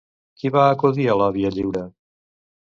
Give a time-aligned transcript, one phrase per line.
[0.43, 1.85] Qui va acudir a la Via Lliure?